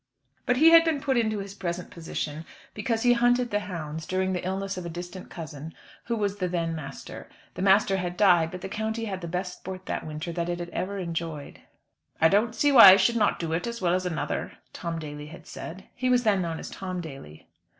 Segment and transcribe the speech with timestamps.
[0.47, 4.33] But he had been put into his present position because he hunted the hounds, during
[4.33, 7.29] the illness of a distant cousin, who was the then master.
[7.53, 10.57] The master had died, but the county had the best sport that winter that it
[10.57, 11.59] had ever enjoyed.
[12.19, 15.27] "I don't see why I should not do it, as well as another," Tom Daly
[15.27, 15.83] had said.
[15.93, 17.45] He was then known as Tom Daly.